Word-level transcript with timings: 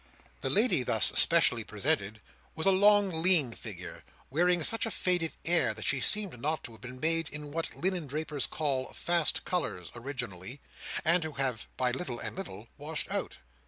The 0.41 0.49
lady 0.49 0.81
thus 0.81 1.11
specially 1.15 1.63
presented, 1.63 2.21
was 2.55 2.65
a 2.65 2.71
long 2.71 3.21
lean 3.21 3.53
figure, 3.53 4.03
wearing 4.31 4.63
such 4.63 4.87
a 4.87 4.89
faded 4.89 5.35
air 5.45 5.75
that 5.75 5.83
she 5.85 5.99
seemed 6.01 6.41
not 6.41 6.63
to 6.63 6.71
have 6.71 6.81
been 6.81 6.99
made 6.99 7.29
in 7.29 7.51
what 7.51 7.75
linen 7.75 8.07
drapers 8.07 8.47
call 8.47 8.87
"fast 8.93 9.45
colours" 9.45 9.91
originally, 9.95 10.59
and 11.05 11.21
to 11.21 11.33
have, 11.33 11.67
by 11.77 11.91
little 11.91 12.19
and 12.19 12.35
little, 12.35 12.67
washed 12.79 13.11
out. 13.11 13.37